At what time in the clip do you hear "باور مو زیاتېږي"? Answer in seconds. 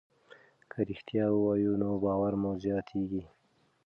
2.03-3.23